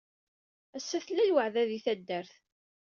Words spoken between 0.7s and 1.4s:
Ass-a tella